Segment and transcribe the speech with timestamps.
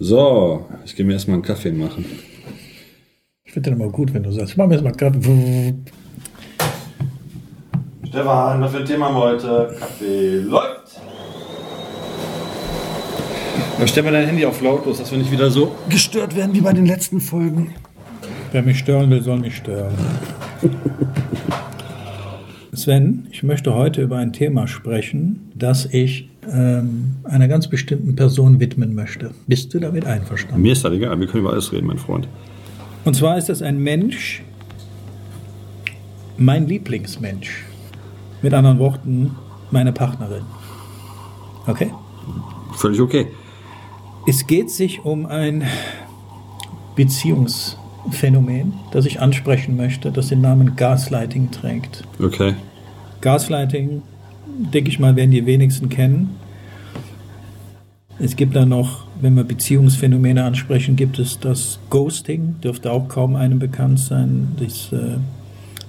[0.00, 2.04] So, ich gehe mir erstmal einen Kaffee machen.
[3.44, 5.74] Ich finde den immer gut, wenn du sagst, ich mache mir erstmal Kaffee.
[8.06, 9.76] Stefan, was für ein Thema haben wir heute?
[9.76, 11.00] Kaffee läuft.
[13.80, 16.60] Ja, stell mal dein Handy auf lautlos, dass wir nicht wieder so gestört werden wie
[16.60, 17.74] bei den letzten Folgen.
[18.52, 19.94] Wer mich stören will, soll mich stören.
[22.72, 28.60] Sven, ich möchte heute über ein Thema sprechen, das ich ähm, einer ganz bestimmten Person
[28.60, 29.32] widmen möchte.
[29.46, 30.62] Bist du damit einverstanden?
[30.62, 32.28] Mir ist das egal, wir können über alles reden, mein Freund.
[33.04, 34.42] Und zwar ist das ein Mensch,
[36.36, 37.64] mein Lieblingsmensch.
[38.42, 39.34] Mit anderen Worten,
[39.70, 40.44] meine Partnerin.
[41.66, 41.90] Okay?
[42.74, 43.26] Völlig okay.
[44.26, 45.64] Es geht sich um ein
[46.94, 52.04] Beziehungsphänomen, das ich ansprechen möchte, das den Namen Gaslighting trägt.
[52.22, 52.54] Okay.
[53.20, 54.02] Gaslighting,
[54.58, 56.36] denke ich mal, werden die wenigsten kennen.
[58.18, 63.36] Es gibt da noch, wenn wir Beziehungsphänomene ansprechen, gibt es das Ghosting, dürfte auch kaum
[63.36, 64.48] einem bekannt sein.
[64.58, 65.18] Das äh,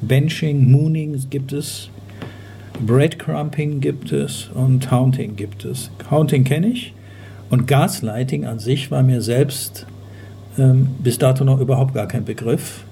[0.01, 1.89] Benching, Mooning gibt es.
[2.85, 5.91] Breadcrumping gibt es und Haunting gibt es.
[6.09, 6.93] Haunting kenne ich
[7.49, 9.85] und Gaslighting an sich war mir selbst
[10.57, 12.85] ähm, bis dato noch überhaupt gar kein Begriff,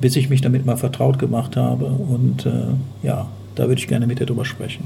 [0.00, 4.06] bis ich mich damit mal vertraut gemacht habe und äh, ja, da würde ich gerne
[4.06, 4.84] mit dir drüber sprechen.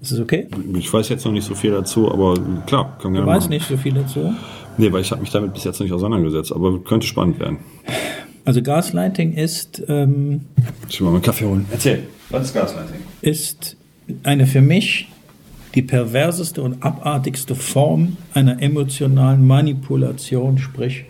[0.00, 0.46] Ist es okay?
[0.78, 2.34] Ich weiß jetzt noch nicht so viel dazu, aber
[2.66, 4.34] klar, kann gerne Du weißt nicht so viel dazu?
[4.76, 7.58] Nee, weil ich habe mich damit bis jetzt noch nicht auseinandergesetzt, aber könnte spannend werden.
[8.44, 9.82] Also Gaslighting ist...
[9.88, 10.42] Ähm,
[10.88, 11.64] ich will mal einen Kaffee holen.
[11.70, 13.00] Erzähl, was ist Gaslighting?
[13.22, 13.76] Ist
[14.22, 15.08] eine für mich
[15.74, 21.04] die perverseste und abartigste Form einer emotionalen Manipulation, sprich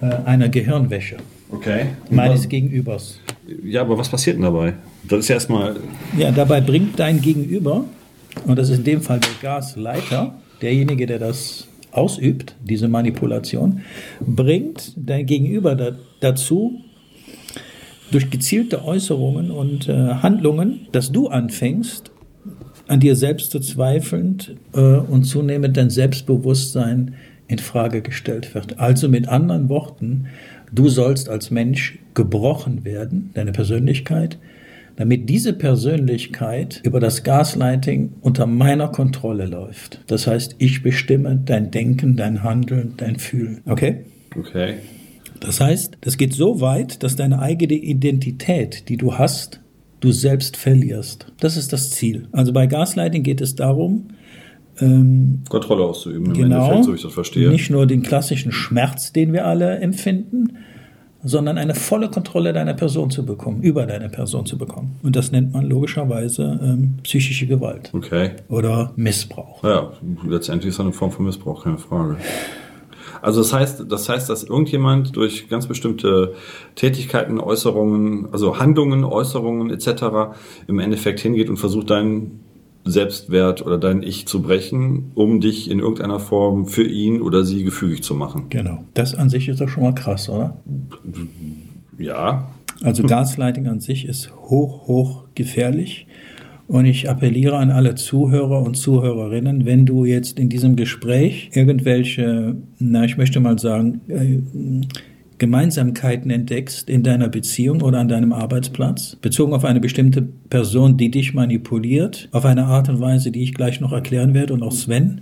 [0.00, 1.16] äh, einer Gehirnwäsche.
[1.50, 1.86] Okay.
[2.10, 3.18] Meines Gegenübers.
[3.64, 4.74] Ja, aber was passiert denn dabei?
[5.08, 5.76] Das ist ja erstmal.
[6.16, 7.84] Ja, dabei bringt dein Gegenüber,
[8.46, 13.80] und das ist in dem Fall der Gasleiter, derjenige, der das ausübt, diese Manipulation,
[14.20, 16.80] bringt dein Gegenüber da, dazu,
[18.10, 22.10] durch gezielte Äußerungen und äh, Handlungen, dass du anfängst,
[22.86, 24.38] an dir selbst zu zweifeln
[24.72, 27.14] äh, und zunehmend dein Selbstbewusstsein
[27.48, 28.78] in Frage gestellt wird.
[28.78, 30.26] Also mit anderen Worten,
[30.72, 34.38] du sollst als Mensch gebrochen werden, deine Persönlichkeit,
[34.96, 40.00] damit diese Persönlichkeit über das Gaslighting unter meiner Kontrolle läuft.
[40.08, 43.60] Das heißt, ich bestimme dein Denken, dein Handeln, dein Fühlen.
[43.66, 44.04] Okay?
[44.36, 44.74] Okay.
[45.38, 49.60] Das heißt, das geht so weit, dass deine eigene Identität, die du hast,
[50.00, 51.32] du selbst verlierst.
[51.38, 52.26] Das ist das Ziel.
[52.32, 54.08] Also bei Gaslighting geht es darum,
[54.80, 57.48] ähm, Kontrolle auszuüben, im genau, Endeffekt, so ich das verstehe.
[57.50, 60.58] Nicht nur den klassischen Schmerz, den wir alle empfinden,
[61.28, 64.98] sondern eine volle Kontrolle deiner Person zu bekommen, über deine Person zu bekommen.
[65.02, 67.90] Und das nennt man logischerweise ähm, psychische Gewalt.
[67.92, 68.30] Okay.
[68.48, 69.62] Oder Missbrauch.
[69.62, 69.92] Ja,
[70.26, 72.16] letztendlich ist das eine Form von Missbrauch, keine Frage.
[73.20, 76.34] Also das heißt, das heißt, dass irgendjemand durch ganz bestimmte
[76.76, 80.36] Tätigkeiten, Äußerungen, also Handlungen, Äußerungen etc.
[80.66, 82.44] im Endeffekt hingeht und versucht, deinen
[82.90, 87.64] Selbstwert oder dein Ich zu brechen, um dich in irgendeiner Form für ihn oder sie
[87.64, 88.46] gefügig zu machen.
[88.50, 88.84] Genau.
[88.94, 90.56] Das an sich ist doch schon mal krass, oder?
[91.98, 92.48] Ja.
[92.82, 96.06] Also Gaslighting an sich ist hoch, hoch gefährlich.
[96.68, 102.56] Und ich appelliere an alle Zuhörer und Zuhörerinnen, wenn du jetzt in diesem Gespräch irgendwelche,
[102.78, 104.40] na, ich möchte mal sagen, äh,
[105.38, 111.10] Gemeinsamkeiten entdeckst in deiner Beziehung oder an deinem Arbeitsplatz, bezogen auf eine bestimmte Person, die
[111.10, 114.72] dich manipuliert, auf eine Art und Weise, die ich gleich noch erklären werde und auch
[114.72, 115.20] Sven,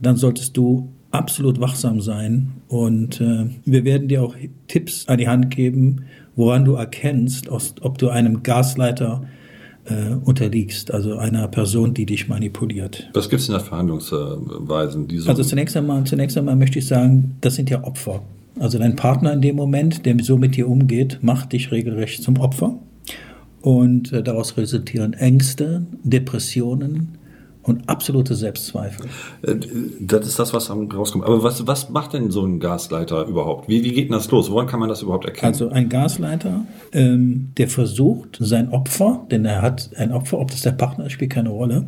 [0.00, 4.34] dann solltest du absolut wachsam sein und äh, wir werden dir auch
[4.66, 9.22] Tipps an die Hand geben, woran du erkennst, ob du einem Gasleiter
[9.84, 13.08] äh, unterliegst, also einer Person, die dich manipuliert.
[13.12, 15.08] Was gibt es denn da für Handlungsweisen?
[15.26, 18.22] also zunächst einmal, zunächst einmal möchte ich sagen, das sind ja Opfer.
[18.58, 22.38] Also dein Partner in dem Moment, der so mit dir umgeht, macht dich regelrecht zum
[22.38, 22.78] Opfer.
[23.60, 27.18] Und äh, daraus resultieren Ängste, Depressionen
[27.64, 29.06] und absolute Selbstzweifel.
[29.42, 29.56] Äh,
[30.00, 31.24] das ist das, was am rauskommt.
[31.24, 33.68] Aber was, was macht denn so ein Gasleiter überhaupt?
[33.68, 34.50] Wie, wie geht denn das los?
[34.50, 35.52] Woran kann man das überhaupt erkennen?
[35.52, 40.60] Also ein Gasleiter, ähm, der versucht, sein Opfer, denn er hat ein Opfer, ob das
[40.60, 41.86] der Partner ist, spielt keine Rolle,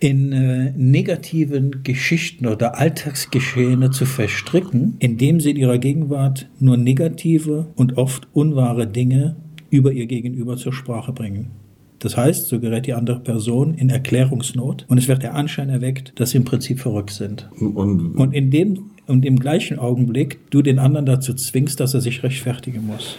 [0.00, 7.66] in äh, negativen Geschichten oder Alltagsgeschehene zu verstricken, indem sie in ihrer Gegenwart nur negative
[7.76, 9.36] und oft unwahre Dinge
[9.70, 11.50] über ihr Gegenüber zur Sprache bringen.
[11.98, 16.12] Das heißt, so gerät die andere Person in Erklärungsnot und es wird der Anschein erweckt,
[16.16, 17.48] dass sie im Prinzip verrückt sind.
[17.60, 22.00] Und, und in dem und im gleichen Augenblick du den anderen dazu zwingst, dass er
[22.00, 23.16] sich rechtfertigen muss.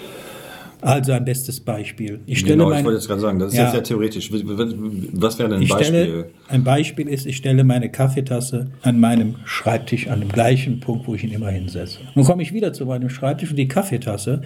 [0.81, 2.21] Also ein bestes Beispiel.
[2.25, 3.63] Ich stelle Genau, ich meine, wollte jetzt gerade sagen, das ist Ja.
[3.63, 4.31] jetzt sehr theoretisch.
[4.31, 5.85] Was wäre denn ein ich Beispiel?
[5.87, 11.07] stelle, ein Beispiel ist, ich stelle meine Kaffeetasse an meinem Schreibtisch an dem gleichen Punkt,
[11.07, 11.99] wo ich ihn immer hinsetze.
[12.15, 14.41] Nun komme ich wieder zu meinem Schreibtisch und die Kaffeetasse,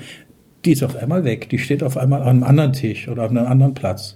[0.65, 1.49] die ist auf einmal weg.
[1.49, 4.15] Die steht auf einmal an einem anderen Tisch oder auf einem anderen Platz.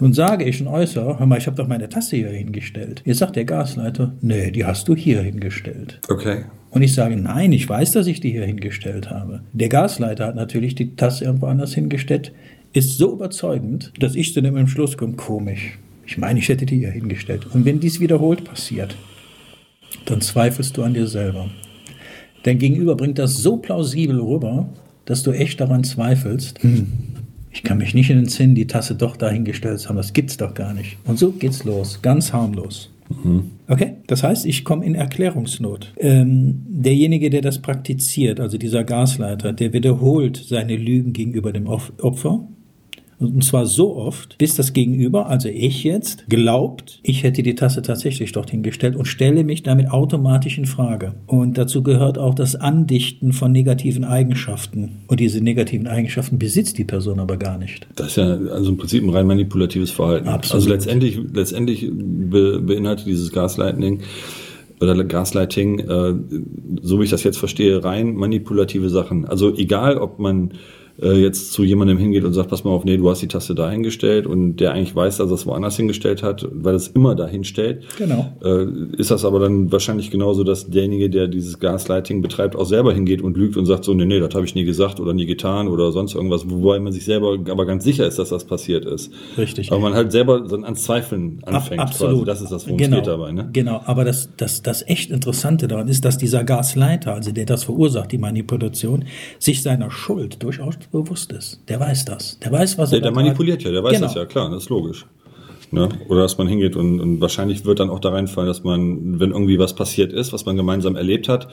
[0.00, 3.02] Nun sage ich und äußere, hör mal, ich habe doch meine Tasse hier hingestellt.
[3.04, 6.00] Jetzt sagt der Gasleiter, nee, die hast du hier hingestellt.
[6.08, 6.44] Okay.
[6.70, 9.42] Und ich sage, nein, ich weiß, dass ich die hier hingestellt habe.
[9.52, 12.32] Der Gasleiter hat natürlich die Tasse irgendwo anders hingestellt,
[12.72, 15.78] ist so überzeugend, dass ich zu dem Entschluss komme, komisch.
[16.06, 17.46] Ich meine, ich hätte die hier hingestellt.
[17.52, 18.96] Und wenn dies wiederholt passiert,
[20.06, 21.50] dann zweifelst du an dir selber.
[22.44, 24.68] Dein Gegenüber bringt das so plausibel rüber,
[25.04, 26.86] dass du echt daran zweifelst, hm,
[27.52, 29.96] ich kann mich nicht in den Sinn, die Tasse doch dahingestellt zu haben.
[29.96, 30.96] Das gibt's doch gar nicht.
[31.04, 32.90] Und so geht's los, ganz harmlos.
[33.66, 35.92] Okay, das heißt, ich komme in Erklärungsnot.
[35.96, 41.92] Ähm, derjenige, der das praktiziert, also dieser Gasleiter, der wiederholt seine Lügen gegenüber dem Op-
[42.00, 42.46] Opfer.
[43.20, 47.82] Und zwar so oft, bis das Gegenüber, also ich jetzt, glaubt, ich hätte die Tasse
[47.82, 51.14] tatsächlich dorthin gestellt und stelle mich damit automatisch in Frage.
[51.26, 55.02] Und dazu gehört auch das Andichten von negativen Eigenschaften.
[55.06, 57.86] Und diese negativen Eigenschaften besitzt die Person aber gar nicht.
[57.94, 60.28] Das ist ja also im Prinzip ein rein manipulatives Verhalten.
[60.28, 60.62] Absolut.
[60.62, 64.00] Also letztendlich, letztendlich be, beinhaltet dieses Gaslighting
[64.80, 66.14] oder Gaslighting, äh,
[66.80, 69.26] so wie ich das jetzt verstehe, rein manipulative Sachen.
[69.26, 70.52] Also egal, ob man
[71.02, 73.54] äh, jetzt zu jemandem hingeht und sagt, pass mal auf, nee, du hast die Taste
[73.54, 77.14] da hingestellt und der eigentlich weiß, dass er es woanders hingestellt hat, weil es immer
[77.14, 77.84] da hinstellt.
[77.98, 78.32] Genau.
[78.42, 78.66] Äh,
[78.96, 83.22] ist das aber dann wahrscheinlich genauso, dass derjenige, der dieses Gaslighting betreibt, auch selber hingeht
[83.22, 85.68] und lügt und sagt so, nee, nee, das habe ich nie gesagt oder nie getan
[85.68, 89.10] oder sonst irgendwas, wobei man sich selber aber ganz sicher ist, dass das passiert ist.
[89.38, 89.70] Richtig.
[89.72, 91.80] Aber man halt selber dann ans Zweifeln anfängt.
[91.80, 92.24] Ab- Quasi.
[92.24, 93.32] Das ist das, worum genau, es geht dabei.
[93.32, 93.48] Ne?
[93.52, 97.64] Genau, aber das, das, das echt Interessante daran ist, dass dieser Gasleiter, also der das
[97.64, 99.04] verursacht, die Manipulation,
[99.38, 101.60] sich seiner Schuld durchaus bewusst ist.
[101.68, 102.38] Der weiß das.
[102.40, 104.06] Der weiß, was Der, er der da manipuliert ja, der weiß Genau.
[104.06, 105.06] das ja, klar, das ist logisch.
[105.72, 105.88] Ne?
[106.08, 109.30] Oder dass man hingeht und, und wahrscheinlich wird dann auch da reinfallen, dass man, wenn
[109.30, 111.46] irgendwie was passiert ist, was man gemeinsam erlebt hat,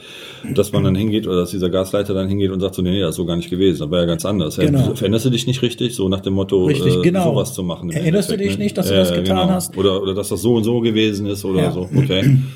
[0.54, 3.00] dass man dann hingeht oder dass dieser Gasleiter dann hingeht und sagt so, nee, nee,
[3.00, 4.56] das ist so gar nicht gewesen, das war ja ganz anders.
[4.56, 4.92] Ja, Genau.
[4.96, 7.30] Veränderst du dich nicht richtig, so nach dem Motto, Richtig, äh, genau.
[7.30, 7.90] sowas zu machen.
[7.90, 8.64] Erinnerst du Endeffekt, dich ne?
[8.64, 9.76] nicht, dass du das getan hast?
[9.78, 11.70] Oder, oder dass das so und so gewesen ist oder Ja.
[11.70, 12.38] so, okay.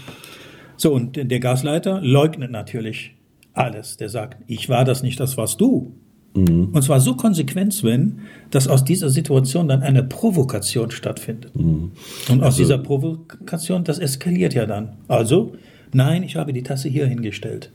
[0.77, 3.15] So, und der Gasleiter leugnet natürlich
[3.53, 3.99] alles.
[3.99, 5.95] Der sagt, ich war das nicht, das warst du.
[6.35, 8.21] Und zwar so konsequent, Sven,
[8.51, 11.53] dass aus dieser Situation dann eine Provokation stattfindet.
[11.55, 14.95] Und aus dieser Provokation, das eskaliert ja dann.
[15.09, 15.55] Also,
[15.93, 17.71] nein, ich habe die Tasse hier hingestellt.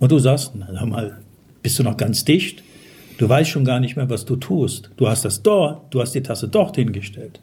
[0.00, 1.18] Und du sagst, na sag mal,
[1.62, 2.64] bist du noch ganz dicht?
[3.18, 4.90] Du weißt schon gar nicht mehr, was du tust.
[4.96, 7.40] Du hast das dort, du hast die Tasse dort hingestellt.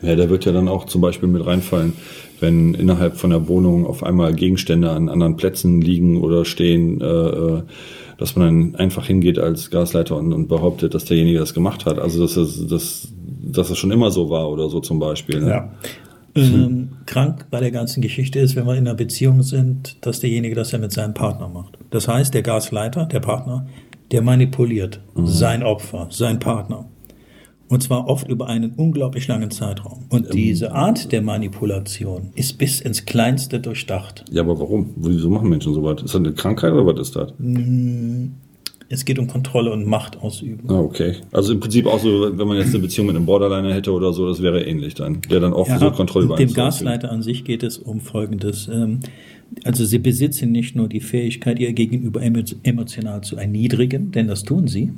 [0.00, 1.94] Ja, da wird ja dann auch zum Beispiel mit reinfallen,
[2.38, 7.04] wenn innerhalb von der Wohnung auf einmal Gegenstände an anderen Plätzen liegen oder stehen, äh,
[7.04, 7.62] äh,
[8.18, 11.98] dass man dann einfach hingeht als Gasleiter und, und behauptet, dass derjenige das gemacht hat.
[11.98, 13.08] Also dass das, dass,
[13.42, 15.40] dass das schon immer so war oder so zum Beispiel.
[15.40, 15.50] Ne?
[15.50, 15.72] Ja.
[16.34, 20.54] Ähm, krank bei der ganzen Geschichte ist, wenn wir in einer Beziehung sind, dass derjenige
[20.54, 21.78] das ja mit seinem Partner macht.
[21.90, 23.66] Das heißt, der Gasleiter, der Partner,
[24.10, 26.86] der manipuliert sein Opfer, sein Partner.
[27.68, 30.04] Und zwar oft über einen unglaublich langen Zeitraum.
[30.08, 34.24] Und diese Art der Manipulation ist bis ins Kleinste durchdacht.
[34.30, 34.90] Ja, aber warum?
[34.96, 35.96] Wieso machen Menschen so was?
[36.02, 37.32] Ist das eine Krankheit oder was ist das?
[38.90, 40.64] Es geht um Kontrolle und Macht ausüben.
[40.70, 41.16] Ah, okay.
[41.30, 44.14] Also im Prinzip auch so, wenn man jetzt eine Beziehung mit einem Borderliner hätte oder
[44.14, 45.20] so, das wäre ähnlich dann.
[45.30, 46.50] Der dann auch versucht, Kontrolle über dem.
[46.54, 48.66] Gasleiter an sich geht es um Folgendes.
[48.72, 49.00] Ähm,
[49.64, 54.42] Also sie besitzen nicht nur die Fähigkeit, ihr Gegenüber emo- emotional zu erniedrigen, denn das
[54.42, 54.90] tun sie,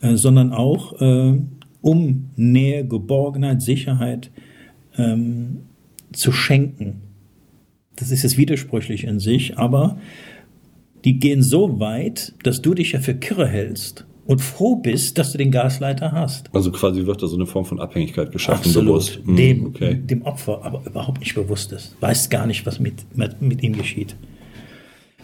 [0.00, 1.38] äh, sondern auch äh,
[1.80, 4.30] um Nähe, Geborgenheit, Sicherheit
[4.98, 5.58] ähm,
[6.12, 7.02] zu schenken.
[7.96, 9.98] Das ist jetzt widersprüchlich in sich, aber
[11.04, 15.32] die gehen so weit, dass du dich ja für kirre hältst und froh bist, dass
[15.32, 16.52] du den Gasleiter hast.
[16.54, 18.88] Also quasi wird da so eine Form von Abhängigkeit geschaffen, Absolut.
[18.88, 19.20] bewusst.
[19.24, 19.94] Hm, Dem, okay.
[19.94, 21.96] dem Opfer aber überhaupt nicht bewusst ist.
[22.00, 24.16] Weiß gar nicht, was mit, mit, mit ihm geschieht.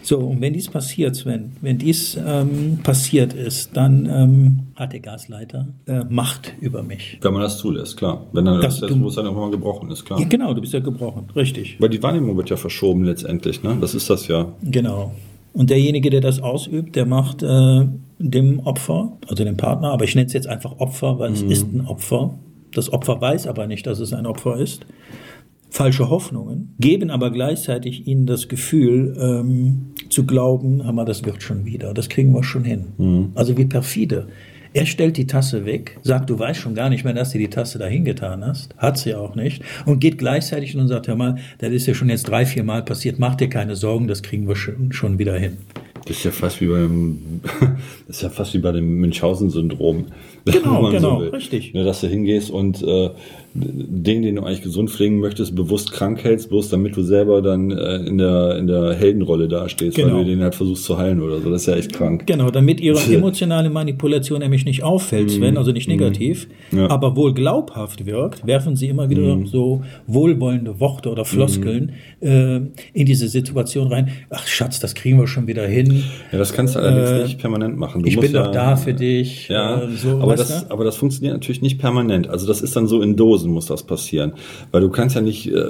[0.05, 4.99] So, und wenn dies passiert, Sven, wenn dies ähm, passiert ist, dann ähm, hat der
[4.99, 7.17] Gasleiter äh, Macht über mich.
[7.21, 8.21] Wenn man das zulässt, klar.
[8.33, 10.19] Wenn dann Das- das Selbstbewusstsein auch mal gebrochen ist, klar.
[10.19, 11.77] Ja, genau, du bist ja gebrochen, richtig.
[11.79, 13.77] Weil die Wahrnehmung wird ja verschoben letztendlich, ne?
[13.79, 14.51] Das ist das ja.
[14.61, 15.13] Genau.
[15.53, 17.85] Und derjenige, der das ausübt, der macht äh,
[18.19, 21.71] dem Opfer, also dem Partner, aber ich nenne es jetzt einfach Opfer, weil es ist
[21.71, 22.33] ein Opfer.
[22.73, 24.85] Das Opfer weiß aber nicht, dass es ein Opfer ist.
[25.73, 31.65] Falsche Hoffnungen, geben aber gleichzeitig ihnen das Gefühl ähm, zu glauben, Hammer, das wird schon
[31.65, 33.31] wieder, das kriegen wir schon hin.
[33.33, 34.27] Also wie perfide.
[34.73, 37.47] Er stellt die Tasse weg, sagt, du weißt schon gar nicht mehr, dass du die
[37.47, 38.75] Tasse dahin getan hast.
[38.77, 39.63] Hat sie auch nicht.
[39.87, 42.83] Und geht gleichzeitig und sagt, hör mal, das ist ja schon jetzt drei, vier Mal
[42.83, 45.57] passiert, mach dir keine Sorgen, das kriegen wir schon, schon wieder hin.
[46.05, 47.41] Das ist ja fast wie beim,
[48.07, 50.05] das ist ja fast wie bei dem Münchhausen-Syndrom.
[50.45, 51.29] Genau, genau, will.
[51.29, 51.73] richtig.
[51.73, 53.09] Ne, dass du hingehst und äh,
[53.55, 57.69] den, den du eigentlich gesund pflegen möchtest, bewusst krank hältst, bloß damit du selber dann
[57.69, 60.15] äh, in der in der Heldenrolle dastehst, Genau.
[60.15, 61.51] weil du den halt versuchst zu heilen oder so.
[61.51, 62.25] Das ist ja echt krank.
[62.25, 66.77] Genau, damit ihre emotionale Manipulation nämlich nicht auffällt, Sven, also nicht negativ, Mhm.
[66.79, 66.85] Ja.
[66.85, 66.91] Mhm.
[66.91, 71.91] aber wohl glaubhaft wirkt, werfen sie immer wieder so wohlwollende Worte oder Floskeln
[72.21, 72.55] äh,
[72.93, 74.09] in diese Situation rein.
[74.31, 76.03] Ach Schatz, das kriegen wir schon wieder hin.
[76.31, 78.01] Ja, das kannst du allerdings nicht permanent machen.
[78.01, 79.47] Du Äh, Ich bin doch da für dich.
[79.49, 80.71] Ja, äh, so, aber, das, du?
[80.71, 82.27] aber das funktioniert natürlich nicht permanent.
[82.29, 84.33] Also das ist dann so in Dosen muss das passieren.
[84.71, 85.63] Weil du kannst ja nicht äh,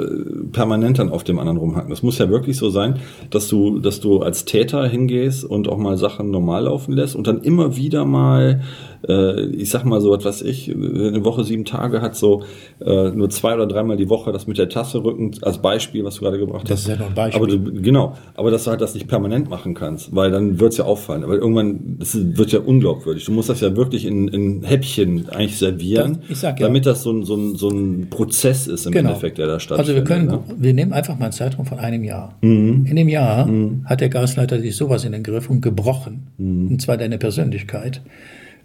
[0.51, 1.89] permanent dann auf dem anderen rumhacken.
[1.89, 2.99] Das muss ja wirklich so sein,
[3.29, 7.27] dass du, dass du als Täter hingehst und auch mal Sachen normal laufen lässt und
[7.27, 8.61] dann immer wieder mal,
[9.07, 12.43] äh, ich sag mal so was weiß ich, eine Woche sieben Tage hat so
[12.83, 16.15] äh, nur zwei oder dreimal die Woche das mit der Tasse rücken als Beispiel, was
[16.15, 16.81] du gerade gebracht Das hast.
[16.83, 17.41] ist ja nur ein Beispiel.
[17.43, 20.77] Aber du, genau, aber dass du halt das nicht permanent machen kannst, weil dann wird's
[20.77, 21.23] ja auffallen.
[21.23, 23.25] Aber irgendwann, das wird ja unglaubwürdig.
[23.25, 26.67] Du musst das ja wirklich in, in Häppchen eigentlich servieren, Das- sag ja.
[26.67, 29.63] damit das so ein, so, ein, so ein Prozess ist im Endeffekt, der da Also
[29.65, 29.95] stattfindet.
[29.95, 30.39] wir können, ne?
[30.57, 32.37] wir nehmen einfach mal einen Zeitraum von einem Jahr.
[32.41, 32.85] Mhm.
[32.85, 33.49] In dem Jahr
[33.85, 36.67] hat der Gasleiter sich sowas in den Griff und gebrochen, Mhm.
[36.69, 38.01] und zwar deine Persönlichkeit,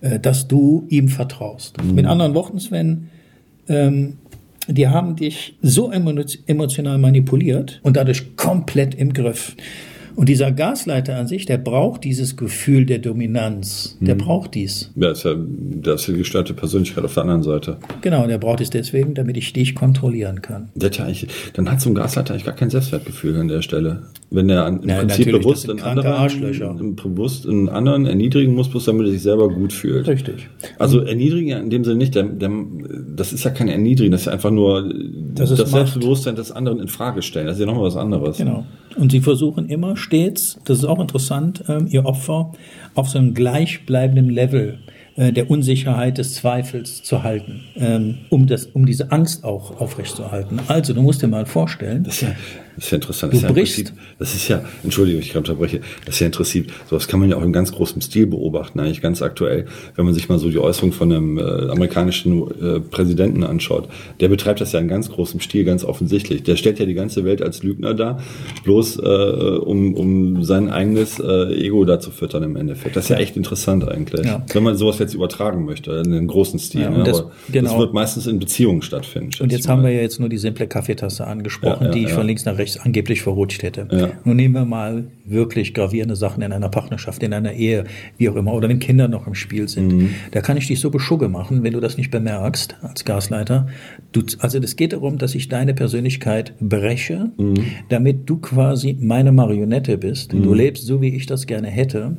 [0.00, 1.82] äh, dass du ihm vertraust.
[1.82, 1.94] Mhm.
[1.94, 3.08] Mit anderen Worten, Sven,
[3.68, 4.14] ähm,
[4.66, 9.56] die haben dich so emo- emotional manipuliert und dadurch komplett im Griff.
[10.18, 13.96] Und dieser Gasleiter an sich, der braucht dieses Gefühl der Dominanz.
[14.00, 14.18] Der Mhm.
[14.18, 14.90] braucht dies.
[14.96, 17.76] Ja, ist ja, das ist ja die gestörte Persönlichkeit auf der anderen Seite.
[18.00, 20.70] Genau, der braucht es deswegen, damit ich dich kontrollieren kann.
[20.74, 24.02] Der eigentlich, dann hat so ein Gasleiter eigentlich gar kein Selbstwertgefühl an der Stelle.
[24.30, 28.68] Wenn er an, im Ja, Prinzip bewusst das kranke anderen, bewusst in anderen erniedrigen muss,
[28.68, 30.08] bloß damit er sich selber gut fühlt.
[30.08, 30.48] Richtig.
[30.80, 32.50] Also erniedrigen ja in dem Sinne nicht, der, der,
[33.14, 34.92] das ist ja kein Erniedrigen, das ist einfach nur
[35.34, 35.68] Das Macht.
[35.68, 37.46] Selbstbewusstsein des anderen in Frage stellen.
[37.46, 38.36] Das ist ja nochmal was anderes.
[38.38, 38.66] Genau.
[38.98, 42.52] Und sie versuchen immer stets, das ist auch interessant, ähm, ihr Opfer
[42.94, 44.78] auf so einem gleichbleibenden Level
[45.16, 50.60] äh, der Unsicherheit, des Zweifels zu halten, ähm, um, das, um diese Angst auch aufrechtzuerhalten.
[50.68, 52.34] Also, du musst dir mal vorstellen, Das ist ja,
[52.78, 53.32] das ist ja interessant.
[53.32, 56.66] Du das ist ja brichst- das ist ja, Entschuldigung, ich unterbreche, das ist ja interessant.
[56.88, 59.66] Sowas kann man ja auch in ganz großem Stil beobachten, eigentlich ganz aktuell,
[59.96, 63.88] wenn man sich mal so die Äußerung von einem äh, amerikanischen äh, Präsidenten anschaut.
[64.20, 66.42] Der betreibt das ja in ganz großem Stil, ganz offensichtlich.
[66.44, 68.22] Der stellt ja die ganze Welt als Lügner dar,
[68.64, 72.96] bloß äh, um, um sein eigenes äh, Ego da zu füttern im Endeffekt.
[72.96, 74.24] Das ist ja echt interessant eigentlich.
[74.26, 74.44] Ja.
[74.52, 76.82] Wenn man sowas jetzt übertragen möchte, in einem großen Stil.
[76.82, 77.04] Ja, ne?
[77.04, 77.70] das- genau.
[77.70, 79.30] das wird meistens in Beziehungen stattfinden.
[79.42, 82.26] Und jetzt haben wir ja jetzt nur die simple Kaffeetasse angesprochen, Ja, die ich von
[82.26, 83.88] links nach rechts angeblich verrutscht hätte.
[83.90, 84.10] Ja.
[84.24, 87.84] Nun nehmen wir mal wirklich gravierende Sachen in einer Partnerschaft, in einer Ehe,
[88.16, 89.92] wie auch immer, oder wenn Kinder noch im Spiel sind.
[89.92, 90.10] Mhm.
[90.30, 93.68] Da kann ich dich so beschugge machen, wenn du das nicht bemerkst als Gasleiter.
[94.12, 97.54] Du, also es geht darum, dass ich deine Persönlichkeit breche, Mhm.
[97.88, 100.32] damit du quasi meine Marionette bist.
[100.32, 102.16] Du lebst so, wie ich das gerne hätte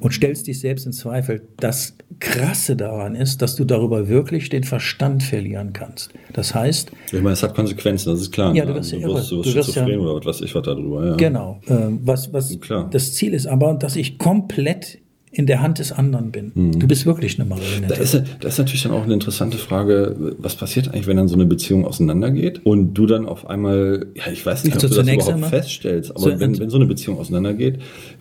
[0.00, 1.42] und stellst dich selbst in Zweifel.
[1.58, 6.10] Das Krasse daran ist, dass du darüber wirklich den Verstand verlieren kannst.
[6.32, 8.54] Das heißt, Ich meine, es hat Konsequenzen, das ist klar.
[8.54, 8.72] Ja, ne?
[8.72, 10.62] du wirst ja du wirst, du wirst Du wirst schizophren ja- oder was ich was
[10.62, 11.06] darüber.
[11.06, 11.16] Ja.
[11.16, 11.60] Genau.
[11.68, 12.88] Ähm, was, was Klar.
[12.90, 14.98] das Ziel ist aber, dass ich komplett
[15.32, 16.50] in der Hand des anderen bin.
[16.78, 18.02] Du bist wirklich eine Da Marionette.
[18.02, 21.36] ist, da ist natürlich dann auch eine interessante Frage, was passiert eigentlich, wenn dann so
[21.36, 24.98] eine Beziehung auseinandergeht und du dann auf einmal, ja, ich weiß nicht, Also ob du
[25.02, 27.78] das überhaupt einmal- feststellst, aber So, wenn, wenn so eine Beziehung auseinandergeht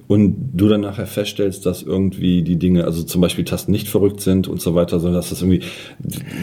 [0.07, 4.21] und du dann nachher feststellst, dass irgendwie die Dinge, also zum Beispiel Tasten nicht verrückt
[4.21, 5.61] sind und so weiter, sondern dass das irgendwie,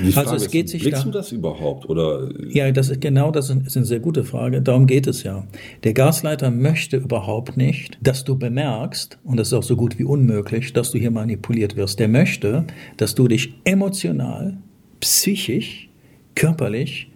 [0.04, 2.88] die Frage Also es ist, geht sich blickst da- du das überhaupt oder Ja, das
[2.90, 4.62] ist genau das ist ist eine sehr gute Frage.
[4.62, 5.46] Darum geht es ja.
[5.85, 10.04] Der Gasleiter möchte überhaupt nicht, dass du bemerkst, und das ist auch so gut wie
[10.04, 11.98] unmöglich, dass du hier manipuliert wirst.
[11.98, 14.58] Der möchte, dass du dich emotional,
[15.00, 15.88] psychisch,
[16.34, 17.10] körperlich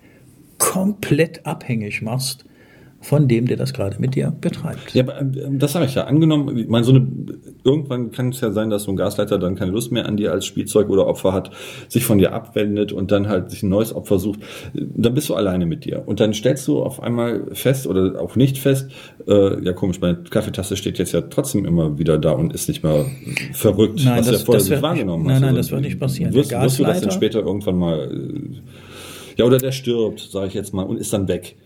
[0.59, 2.44] komplett abhängig machst
[3.02, 4.92] von dem, der das gerade mit dir betreibt.
[4.95, 6.04] Ja, aber ähm, das sage ich ja.
[6.04, 7.07] Angenommen, ich meine, so eine,
[7.64, 10.33] irgendwann kann es ja sein, dass so ein Gasleiter dann keine Lust mehr an dir
[10.33, 11.50] als Spielzeug oder Opfer hat,
[11.88, 14.40] sich von dir abwendet und dann halt sich ein neues Opfer sucht.
[14.75, 16.02] Dann bist du alleine mit dir.
[16.04, 18.90] Und dann stellst du auf einmal fest oder auch nicht fest,
[19.26, 22.83] äh, ja komisch, meine Kaffeetasse steht jetzt ja trotzdem immer wieder da und ist nicht
[22.83, 23.07] mehr
[23.54, 25.40] verrückt, Nein, was du das- ja vorher nicht wahrgenommen nicht- hast.
[25.40, 26.35] nein, nein, Also, das wird nicht passieren.
[26.35, 28.59] Wirst, wirst du das dann später irgendwann mal, äh,
[29.38, 31.57] ja, oder der stirbt, sage ich jetzt mal, und ist dann weg.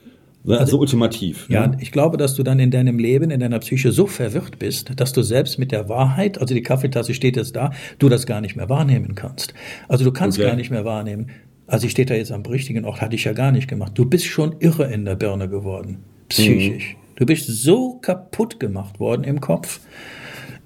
[0.46, 1.46] Also, ultimativ.
[1.48, 1.78] Ja, ne?
[1.80, 5.12] ich glaube, dass du dann in deinem Leben, in deiner Psyche so verwirrt bist, dass
[5.12, 8.54] du selbst mit der Wahrheit, also die Kaffeetasse steht jetzt da, du das gar nicht
[8.54, 9.54] mehr wahrnehmen kannst.
[9.88, 10.48] Also du kannst Okay.
[10.48, 11.28] gar nicht mehr wahrnehmen.
[11.66, 13.92] Also ich stehe da jetzt am richtigen Ort, hatte ich ja gar nicht gemacht.
[13.94, 16.96] Du bist schon irre in der Birne geworden, psychisch.
[17.16, 19.80] Du bist so kaputt gemacht worden im Kopf,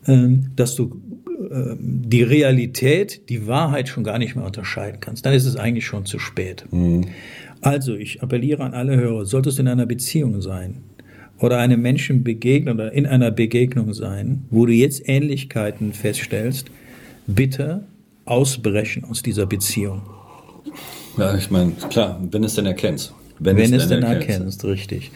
[0.08, 1.00] ähm, dass du
[1.50, 5.24] die Realität, die Wahrheit schon gar nicht mehr unterscheiden kannst.
[5.24, 6.64] Dann ist es eigentlich schon zu spät.
[7.60, 10.82] Also, ich appelliere an alle Hörer, solltest du in einer Beziehung sein,
[11.40, 16.70] oder einem Menschen begegnen oder in einer Begegnung sein, wo du jetzt Ähnlichkeiten feststellst,
[17.26, 17.84] bitte
[18.24, 20.02] ausbrechen aus dieser Beziehung.
[21.16, 23.14] Ja, ich meine, klar, wenn es denn erkennst.
[23.38, 25.10] Wenn, wenn es, denn erkennst, erkennst richtig.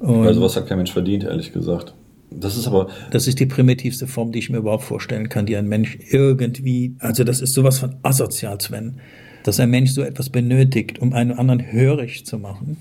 [0.00, 1.94] Und Weil sowas hat kein Mensch verdient, ehrlich gesagt.
[2.30, 2.88] Das ist aber.
[3.10, 6.96] Das ist die primitivste Form, die ich mir überhaupt vorstellen kann, die ein Mensch irgendwie,
[6.98, 9.00] also das ist sowas von asozial, Sven,
[9.44, 12.76] dass ein Mensch so etwas benötigt, um einen anderen hörig zu machen.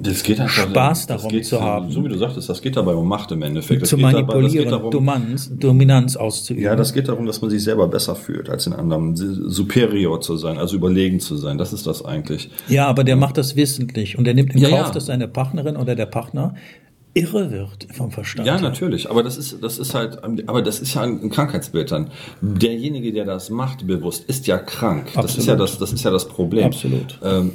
[0.00, 1.90] Das geht einfach, Spaß darum geht, zu haben.
[1.90, 3.82] So wie du sagtest, das geht dabei um Macht im Endeffekt.
[3.82, 6.62] Das zu manipulieren, dabei, Dominanz, Dominanz auszuüben.
[6.62, 10.36] Ja, das geht darum, dass man sich selber besser fühlt als den anderen, superior zu
[10.36, 11.58] sein, also überlegen zu sein.
[11.58, 12.50] Das ist das eigentlich.
[12.68, 14.90] Ja, aber der macht das wissentlich und er nimmt in ja, Kauf, ja.
[14.90, 16.54] dass seine Partnerin oder der Partner
[17.14, 18.46] irre wird vom Verstand.
[18.46, 22.10] Ja, natürlich, aber das ist, das ist halt, aber das ist ja ein Krankheitsbild dann.
[22.40, 25.08] Derjenige, der das macht, bewusst, ist ja krank.
[25.08, 25.24] Absolut.
[25.24, 26.66] Das ist ja das, das ist ja das Problem.
[26.66, 27.18] Absolut.
[27.22, 27.52] Ähm,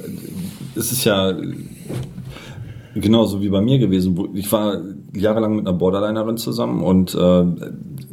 [0.74, 1.34] es ist ja
[2.94, 4.18] genauso wie bei mir gewesen.
[4.34, 4.80] Ich war
[5.14, 7.44] jahrelang mit einer Borderlinerin zusammen und äh,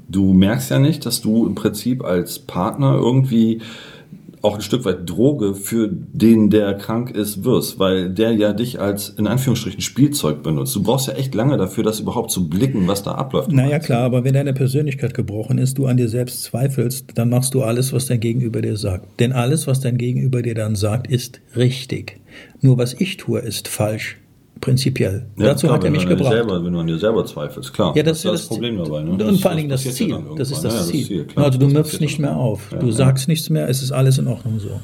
[0.10, 3.62] du merkst ja nicht, dass du im Prinzip als Partner irgendwie
[4.41, 8.79] auch ein Stück weit Droge für den, der krank ist, wirst, weil der ja dich
[8.79, 10.75] als in Anführungsstrichen Spielzeug benutzt.
[10.75, 13.51] Du brauchst ja echt lange dafür, das überhaupt zu blicken, was da abläuft.
[13.51, 17.53] Naja, klar, aber wenn deine Persönlichkeit gebrochen ist, du an dir selbst zweifelst, dann machst
[17.53, 19.19] du alles, was dein Gegenüber dir sagt.
[19.19, 22.19] Denn alles, was dein Gegenüber dir dann sagt, ist richtig.
[22.62, 24.21] Nur was ich tue, ist falsch
[24.62, 25.27] prinzipiell.
[25.38, 26.32] Ja, Dazu klar, hat er mich gebracht.
[26.32, 27.96] Selber, wenn du an dir selber zweifelst, klar.
[27.96, 29.03] Ja, das, das ist das, Problem dabei.
[29.03, 29.12] Ne?
[29.12, 30.10] Und das, vor allen Dingen das, Ziel.
[30.10, 31.06] Ja das ist das ja, Ziel.
[31.06, 32.70] Ziel klar, also du mürfst nicht mehr auf.
[32.80, 34.80] du sagst nichts mehr, es ist alles in Ordnung so.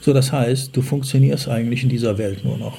[0.00, 2.78] So, das heißt, du funktionierst eigentlich in dieser Welt nur noch.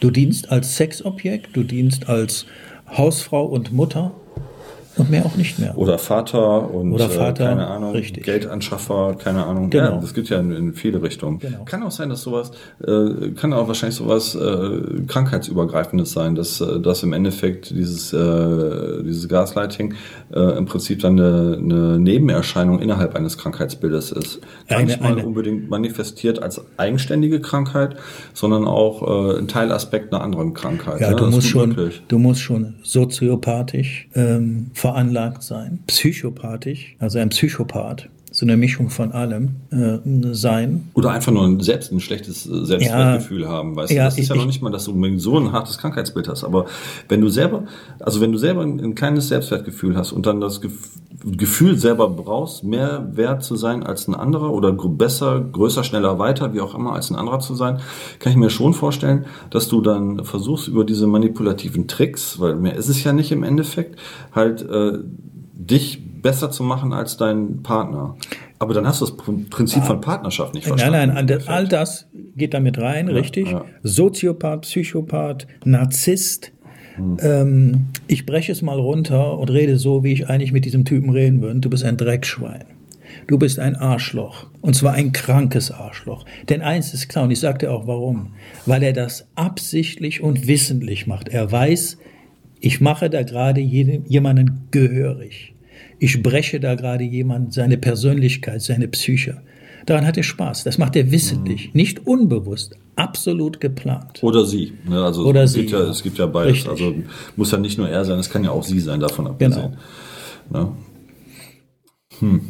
[0.00, 2.46] Du dienst als Sexobjekt, du dienst als
[2.96, 4.12] Hausfrau und Mutter
[4.96, 5.76] und mehr auch nicht mehr.
[5.76, 8.24] Oder Vater und Oder Vater, äh, keine Ahnung, richtig.
[8.24, 9.68] Geldanschaffer, keine Ahnung.
[9.68, 9.84] Genau.
[9.84, 11.38] Ja, das gibt ja in, in viele Richtungen.
[11.38, 11.64] Genau.
[11.64, 12.50] Kann auch sein, dass sowas,
[12.86, 19.02] äh, kann auch wahrscheinlich sowas äh, krankheitsübergreifendes sein, dass, äh, dass im Endeffekt dieses, äh,
[19.02, 19.94] dieses Gaslighting
[20.32, 24.40] äh, im Prinzip dann eine, eine Nebenerscheinung innerhalb eines Krankheitsbildes ist.
[24.68, 27.96] Gar nicht mal unbedingt manifestiert als eigenständige Krankheit,
[28.32, 31.00] sondern auch äh, ein Teilaspekt einer anderen Krankheit.
[31.00, 37.30] Ja, ja du, musst schon, du musst schon soziopathisch ähm, veranlagt sein, psychopathisch, also ein
[37.30, 40.90] Psychopath, so eine Mischung von allem äh, sein.
[40.92, 44.04] Oder einfach nur ein, selbst ein schlechtes Selbstwertgefühl ja, haben, weißt ja, du?
[44.08, 46.44] Das ist ich, ja noch nicht mal, dass du so ein hartes Krankheitsbild hast.
[46.44, 46.66] Aber
[47.08, 47.64] wenn du selber,
[47.98, 52.62] also wenn du selber ein, ein kleines Selbstwertgefühl hast und dann das Gefühl selber brauchst,
[52.62, 56.92] mehr wert zu sein als ein anderer oder besser, größer, schneller, weiter, wie auch immer,
[56.92, 57.80] als ein anderer zu sein,
[58.18, 62.76] kann ich mir schon vorstellen, dass du dann versuchst über diese manipulativen Tricks, weil mehr
[62.76, 63.98] ist es ja nicht im Endeffekt,
[64.34, 64.98] halt äh,
[65.54, 68.16] dich besser zu machen als dein Partner.
[68.58, 71.14] Aber dann hast du das Prinzip von Partnerschaft nicht verstanden.
[71.14, 73.52] Nein, nein, all das geht damit rein, ja, richtig?
[73.52, 73.64] Ja.
[73.84, 76.50] Soziopath, Psychopath, Narzisst.
[76.96, 77.16] Hm.
[77.20, 81.10] Ähm, ich breche es mal runter und rede so, wie ich eigentlich mit diesem Typen
[81.10, 81.60] reden würde.
[81.60, 82.64] Du bist ein Dreckschwein.
[83.28, 84.46] Du bist ein Arschloch.
[84.62, 86.24] Und zwar ein krankes Arschloch.
[86.48, 88.32] Denn eins ist klar, und ich sagte auch warum.
[88.64, 91.28] Weil er das absichtlich und wissentlich macht.
[91.28, 91.98] Er weiß,
[92.58, 95.52] ich mache da gerade jemanden gehörig.
[95.98, 99.42] Ich breche da gerade jemand seine Persönlichkeit, seine Psyche.
[99.86, 100.64] Daran hat er Spaß.
[100.64, 101.70] Das macht er wissentlich, mhm.
[101.74, 104.22] nicht unbewusst, absolut geplant.
[104.22, 104.72] Oder sie.
[104.88, 105.02] Ne?
[105.02, 105.90] Also Oder es, sie, gibt ja, ja.
[105.90, 106.54] es gibt ja beides.
[106.54, 106.70] Richtig.
[106.70, 106.94] Also
[107.36, 109.76] muss ja nicht nur er sein, es kann ja auch sie sein, davon abgesehen.
[110.52, 110.64] Genau.
[110.64, 110.72] Ne?
[112.18, 112.40] Hm.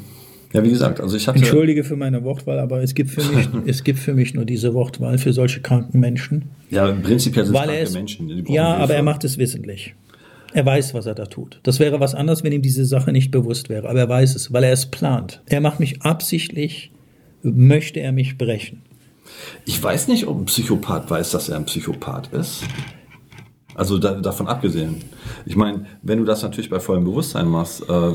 [0.52, 1.38] Ja, wie gesagt, also ich hatte.
[1.38, 4.72] Entschuldige für meine Wortwahl, aber es gibt für mich, es gibt für mich nur diese
[4.72, 6.50] Wortwahl für solche kranken Menschen.
[6.70, 8.46] Ja, prinzipiell sind es kranke Menschen.
[8.48, 9.94] Ja, aber er macht es wissentlich.
[10.56, 11.60] Er weiß, was er da tut.
[11.64, 13.90] Das wäre was anderes, wenn ihm diese Sache nicht bewusst wäre.
[13.90, 15.42] Aber er weiß es, weil er es plant.
[15.44, 16.92] Er macht mich absichtlich,
[17.42, 18.80] möchte er mich brechen.
[19.66, 22.62] Ich weiß nicht, ob ein Psychopath weiß, dass er ein Psychopath ist.
[23.74, 25.02] Also da, davon abgesehen.
[25.44, 28.12] Ich meine, wenn du das natürlich bei vollem Bewusstsein machst, äh,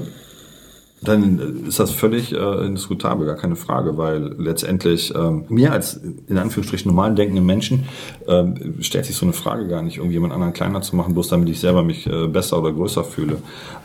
[1.03, 6.37] dann ist das völlig äh, indiskutabel, gar keine Frage, weil letztendlich ähm, mir als in
[6.37, 7.85] Anführungsstrichen normal denkenden Menschen
[8.27, 11.49] ähm, stellt sich so eine Frage gar nicht, irgendjemand anderen kleiner zu machen, bloß damit
[11.49, 13.37] ich selber mich äh, besser oder größer fühle.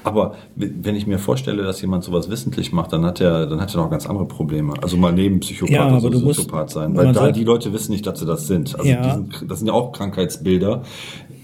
[0.05, 3.75] Aber wenn ich mir vorstelle, dass jemand sowas wissentlich macht, dann hat er dann hat
[3.75, 4.75] er noch ganz andere Probleme.
[4.83, 8.21] Also mal neben Psychopath ja, oder Soziopath sein, weil da die Leute wissen nicht, dass
[8.21, 8.79] sie das sind.
[8.79, 9.15] Also ja.
[9.15, 10.83] sind, das sind ja auch Krankheitsbilder,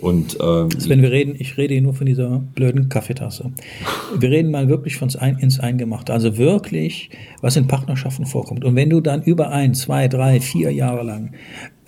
[0.02, 3.52] und ähm, Sven, wir reden, ich rede hier nur von dieser blöden Kaffeetasse.
[4.18, 6.12] Wir reden mal wirklich von ins Eingemachte.
[6.12, 7.10] Also wirklich,
[7.40, 8.64] was in Partnerschaften vorkommt.
[8.64, 11.34] Und wenn du dann über ein, zwei, drei, vier Jahre lang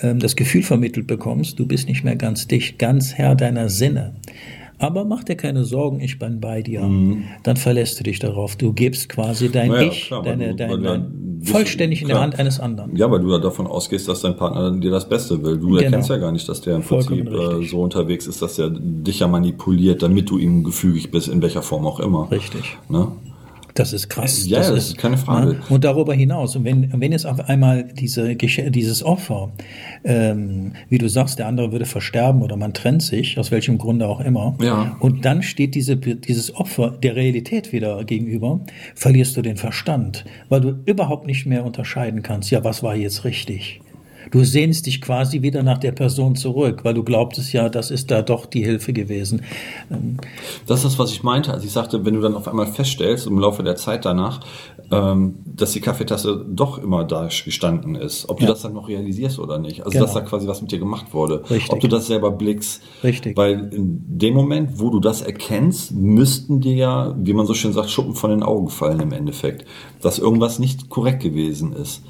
[0.01, 4.15] ähm, das Gefühl vermittelt bekommst, du bist nicht mehr ganz dicht, ganz Herr deiner Sinne,
[4.79, 6.81] Aber mach dir keine Sorgen, ich bin bei dir.
[7.43, 8.57] Dann verlässt du dich darauf.
[8.57, 12.21] Du gibst quasi dein Naja, Ich, klar, deine, du- dein, dein, bist vollständig in der.
[12.21, 12.97] Hand eines anderen.
[12.97, 15.59] Ja, weil du ja davon ausgehst, dass dein Partner dir das Beste will.
[15.59, 15.79] Du Genau.
[15.81, 17.71] erkennst ja gar nicht, dass der im Vollkommen Prinzip äh, richtig.
[17.71, 21.63] so unterwegs ist, dass er dich ja manipuliert, damit du ihm gefügig bist, in welcher
[21.63, 22.31] Form auch immer.
[22.31, 22.77] Richtig.
[22.89, 23.09] Ne?
[23.75, 24.47] Das ist krass.
[24.47, 25.55] Ja, das ist keine Frage.
[25.55, 25.61] Ne?
[25.69, 29.51] Und darüber hinaus, und wenn, wenn jetzt auf einmal diese, dieses Opfer,
[30.05, 34.07] ähm, wie du sagst, der andere würde versterben oder man trennt sich, aus welchem Grunde
[34.07, 34.97] auch immer, Ja.
[35.01, 38.61] und dann steht diese, dieses Opfer der Realität wieder gegenüber,
[38.95, 43.25] verlierst du den Verstand, weil du überhaupt nicht mehr unterscheiden kannst, ja, was war jetzt
[43.25, 43.81] richtig?
[44.31, 48.11] Du sehnst dich quasi wieder nach der Person zurück, weil du glaubtest ja, das ist
[48.11, 49.43] da doch die Hilfe gewesen.
[49.91, 50.17] Ähm,
[50.67, 53.27] Das ist das, was ich meinte, als ich sagte, wenn du dann auf einmal feststellst,
[53.27, 54.41] im Laufe der Zeit danach,
[54.91, 58.29] ähm, dass die Kaffeetasse doch immer da gestanden ist.
[58.29, 58.51] Ob du Ja.
[58.51, 59.81] das dann noch realisierst oder nicht.
[59.81, 60.05] Also, Genau.
[60.05, 61.43] dass da quasi was mit dir gemacht wurde.
[61.51, 61.71] Richtig.
[61.73, 62.83] Ob du das selber blickst.
[63.03, 63.37] Richtig.
[63.37, 67.73] Weil in dem Moment, wo du das erkennst, müssten dir ja, wie man so schön
[67.73, 69.65] sagt, Schuppen von den Augen fallen im Endeffekt.
[70.01, 72.03] Dass irgendwas nicht korrekt gewesen ist.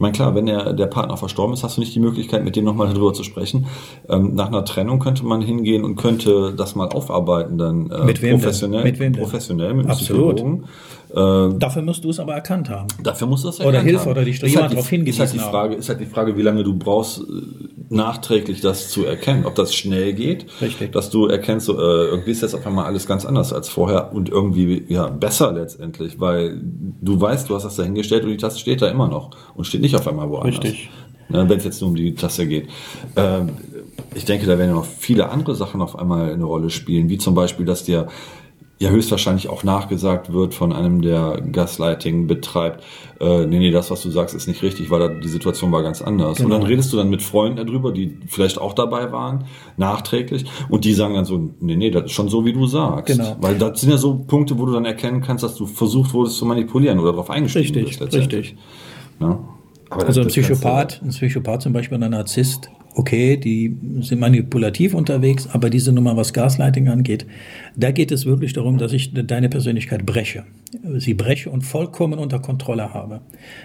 [0.00, 2.56] Ich meine, klar, wenn der, der Partner verstorben ist, hast du nicht die Möglichkeit, mit
[2.56, 3.66] dem nochmal darüber zu sprechen.
[4.08, 8.22] Ähm, nach einer Trennung könnte man hingehen und könnte das mal aufarbeiten, dann äh, Mit
[8.22, 8.40] wem denn?
[8.40, 8.82] professionell.
[8.82, 9.22] Mit wem denn?
[9.22, 10.36] professionell, mit Absolut.
[10.36, 10.64] Psychologen.
[11.14, 12.88] Äh, Dafür musst du es aber erkannt haben.
[13.02, 14.10] Dafür musst du Oder erkannt Hilfe haben.
[14.12, 15.50] oder halt jemand die- darauf hingewiesen ist halt die haben.
[15.50, 17.22] Frage, Ist halt die Frage, wie lange du brauchst, äh,
[17.88, 19.44] nachträglich das zu erkennen.
[19.46, 20.92] Ob das schnell geht, Richtig.
[20.92, 24.12] dass du erkennst, so, äh, irgendwie ist jetzt auf einmal alles ganz anders als vorher
[24.12, 28.36] und irgendwie ja besser letztendlich, weil du weißt, du hast das da hingestellt und die
[28.36, 30.62] Tasse steht da immer noch und steht nicht auf einmal woanders.
[30.62, 30.90] Richtig.
[31.28, 32.68] Ne, Wenn es jetzt nur um die Tasse geht.
[33.14, 33.50] Ähm,
[34.16, 37.34] ich denke, da werden noch viele andere Sachen auf einmal eine Rolle spielen, wie zum
[37.36, 38.08] Beispiel, dass dir
[38.82, 42.82] ja höchstwahrscheinlich auch nachgesagt wird von einem, der Gaslighting betreibt,
[43.20, 45.82] äh, nee, nee, das, was du sagst, ist nicht richtig, weil da, die Situation war
[45.82, 46.40] ganz anders.
[46.40, 46.58] Und Genau.
[46.58, 49.44] dann redest du dann mit Freunden darüber, die vielleicht auch dabei waren,
[49.76, 53.14] nachträglich, und die sagen dann so, nee, nee, das ist schon so, wie du sagst.
[53.18, 53.36] Genau.
[53.42, 56.38] Weil das sind ja so Punkte, wo du dann erkennen kannst, dass du versucht wurdest
[56.38, 58.00] zu manipulieren oder darauf eingestiegen Richtig, bist.
[58.00, 58.40] letztendlich.
[58.52, 58.58] richtig.
[59.18, 59.38] Ne?
[59.90, 65.48] Aber Also ein Psychopath, ein Psychopath zum Beispiel, ein Narzisst, okay, die sind manipulativ unterwegs,
[65.52, 67.26] aber diese Nummer, was Gaslighting angeht,
[67.76, 70.44] da geht es wirklich darum, dass ich deine Persönlichkeit breche.
[70.98, 73.20] Sie breche und vollkommen unter Kontrolle habe.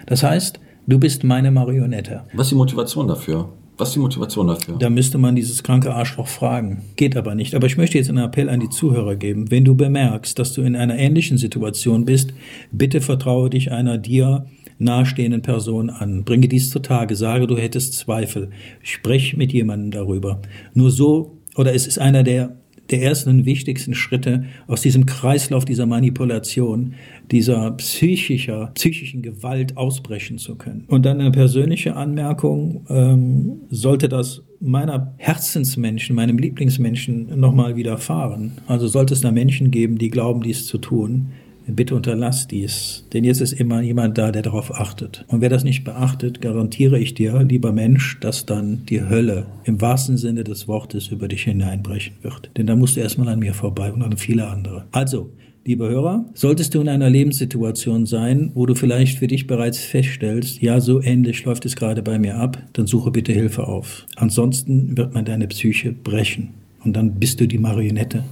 [0.05, 2.23] Das heißt, du bist meine Marionette.
[2.33, 3.49] Was ist die Motivation dafür?
[3.77, 4.77] Was ist die Motivation dafür?
[4.77, 6.83] Da müsste man dieses kranke Arschloch fragen.
[6.95, 7.55] Geht aber nicht.
[7.55, 9.51] Aber ich möchte jetzt einen Appell an die Zuhörer geben.
[9.51, 12.33] Wenn du bemerkst, dass du in einer ähnlichen Situation bist,
[12.71, 14.45] bitte vertraue dich einer dir
[14.77, 16.23] nahestehenden Person an.
[16.23, 17.15] Bringe dies zutage.
[17.15, 18.49] Sage, du hättest Zweifel.
[18.81, 20.41] Sprich mit jemandem darüber.
[20.73, 22.57] Nur so, oder es ist einer der
[22.89, 26.93] der ersten und wichtigsten Schritte aus diesem Kreislauf dieser Manipulation,
[27.31, 30.85] dieser psychischer, psychischen Gewalt ausbrechen zu können.
[30.87, 38.53] Und dann eine persönliche Anmerkung, ähm, sollte das meiner Herzensmenschen, meinem Lieblingsmenschen nochmal widerfahren.
[38.67, 41.29] Also sollte es da Menschen geben, die glauben, dies zu tun,
[41.67, 45.25] Bitte unterlass dies, denn jetzt ist immer jemand da, der darauf achtet.
[45.27, 49.81] Und wer das nicht beachtet, garantiere ich dir, lieber Mensch, dass dann die Hölle im
[49.81, 52.51] wahrsten Sinne des Wortes über dich hineinbrechen wird.
[52.57, 54.85] Denn da musst du erstmal an mir vorbei und an viele andere.
[54.91, 55.31] Also,
[55.67, 60.61] Liebe Hörer, solltest du in einer Lebenssituation sein, wo du vielleicht für dich bereits feststellst,
[60.61, 64.05] ja, so ähnlich läuft es gerade bei mir ab, dann suche bitte Hilfe auf.
[64.15, 66.49] Ansonsten wird man deine Psyche brechen.
[66.83, 68.23] Und dann bist du die Marionette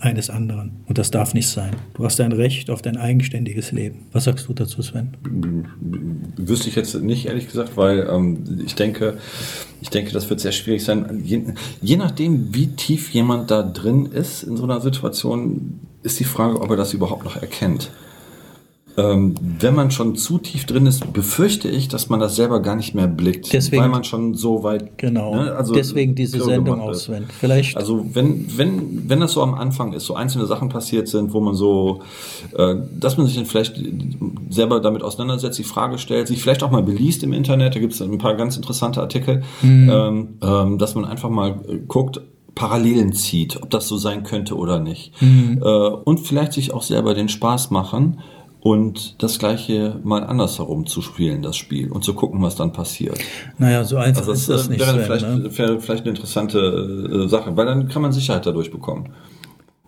[0.00, 0.82] eines anderen.
[0.86, 1.76] Und das darf nicht sein.
[1.94, 4.06] Du hast ein Recht auf dein eigenständiges Leben.
[4.12, 5.16] Was sagst du dazu, Sven?
[6.36, 9.18] Wüsste ich jetzt nicht, ehrlich gesagt, weil ähm, ich denke,
[9.80, 11.22] ich denke, das wird sehr schwierig sein.
[11.24, 11.42] Je,
[11.80, 16.60] je nachdem, wie tief jemand da drin ist in so einer Situation, ist die Frage,
[16.60, 17.90] ob er das überhaupt noch erkennt.
[18.98, 22.76] Ähm, wenn man schon zu tief drin ist, befürchte ich, dass man das selber gar
[22.76, 24.96] nicht mehr blickt, Deswegen- weil man schon so weit.
[24.96, 25.34] Genau.
[25.34, 27.02] ne, also Deswegen diese Sendung gemacht aus, ist.
[27.04, 27.24] Sven.
[27.28, 27.76] Vielleicht.
[27.76, 31.40] Also wenn, wenn, wenn das so am Anfang ist, so einzelne Sachen passiert sind, wo
[31.40, 32.00] man so,
[32.56, 33.78] äh, dass man sich dann vielleicht
[34.48, 37.92] selber damit auseinandersetzt, die Frage stellt, sich vielleicht auch mal beliest im Internet, da gibt
[37.92, 42.20] es ein paar ganz interessante Artikel, ähm, ähm, dass man einfach mal äh, guckt,
[42.54, 45.12] Parallelen zieht, ob das so sein könnte oder nicht.
[45.20, 48.20] Äh, und vielleicht sich auch selber den Spaß machen
[48.66, 53.16] und das gleiche mal andersherum zu spielen, das Spiel, und zu gucken, was dann passiert.
[53.58, 55.04] naja, so einfach Also ist das, das äh, nicht, wäre Sven.
[55.04, 55.58] vielleicht, Ne?
[55.58, 59.10] wäre vielleicht eine interessante äh, Sache, weil dann kann man Sicherheit dadurch bekommen.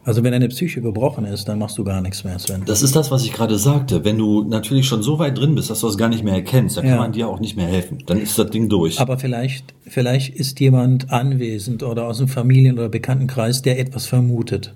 [0.05, 2.63] Also wenn deine Psyche gebrochen ist, dann machst du gar nichts mehr, Sven.
[2.65, 4.05] Das ist das, was ich gerade sagte.
[4.05, 6.77] Wenn du natürlich schon so weit drin bist, dass du das gar nicht mehr erkennst,
[6.79, 6.93] dann Ja.
[6.93, 7.99] kann man dir auch nicht mehr helfen.
[8.07, 9.01] Dann ist das Ding durch.
[9.01, 14.73] Aber vielleicht, vielleicht ist jemand anwesend oder aus dem Familien- oder Bekanntenkreis, der etwas vermutet.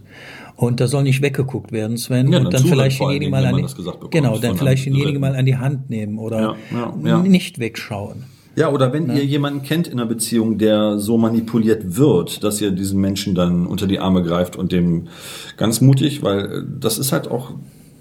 [0.57, 2.31] Und da soll nicht weggeguckt werden, Sven.
[2.31, 5.35] Ja, und dann dann zuhören vielleicht denjenigen mal an die, genau, dann vielleicht denjenigen mal
[5.35, 7.19] an die Hand nehmen oder Ja, ja, ja.
[7.19, 8.25] nicht wegschauen.
[8.55, 12.71] Ja, oder wenn ihr jemanden kennt in einer Beziehung, der so manipuliert wird, dass ihr
[12.71, 15.09] diesen Menschen dann unter die Arme greift und dem
[15.57, 17.55] ganz mutig, weil äh, das ist halt auch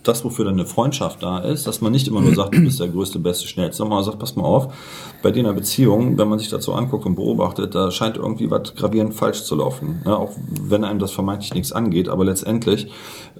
[0.03, 2.79] das, wofür dann eine Freundschaft da ist, dass man nicht immer nur sagt, du bist
[2.79, 4.73] der größte, beste, schnellste, sondern man sagt, pass mal auf,
[5.21, 8.49] bei dir in einer Beziehung, wenn man sich dazu anguckt und beobachtet, da scheint irgendwie
[8.49, 10.01] was gravierend falsch zu laufen.
[10.05, 10.31] Ja, auch
[10.63, 12.87] wenn einem das vermeintlich nichts angeht, aber letztendlich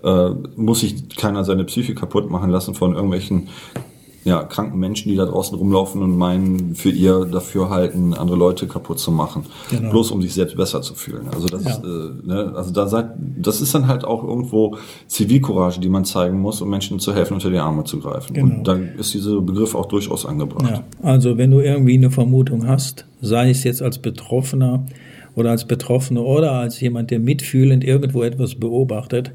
[0.03, 3.49] äh, muss sich keiner seine Psyche kaputt machen lassen von irgendwelchen
[4.23, 8.67] ja, kranken Menschen, die da draußen rumlaufen und meinen, für ihr dafür halten, andere Leute
[8.67, 9.45] kaputt zu machen.
[9.69, 9.89] Genau.
[9.89, 11.27] Bloß um sich selbst besser zu fühlen.
[11.33, 11.71] Also das ja.
[11.71, 16.05] ist, äh, ne, also da seid, das ist dann halt auch irgendwo Zivilcourage, die man
[16.05, 18.33] zeigen muss, um Menschen zu helfen, unter die Arme zu greifen.
[18.33, 18.55] Genau.
[18.57, 20.69] Und da ist dieser Begriff auch durchaus angebracht.
[20.69, 20.83] Ja.
[21.01, 24.85] Also wenn du irgendwie eine Vermutung hast, sei es jetzt als Betroffener
[25.35, 29.31] oder als Betroffene oder als jemand, der mitfühlend irgendwo etwas beobachtet,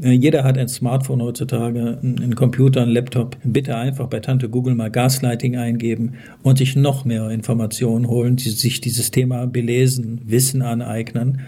[0.00, 3.36] jeder hat ein Smartphone heutzutage, einen Computer, einen Laptop.
[3.42, 8.50] Bitte einfach bei Tante Google mal Gaslighting eingeben und sich noch mehr Informationen holen, die
[8.50, 11.40] sich dieses Thema belesen, Wissen aneignen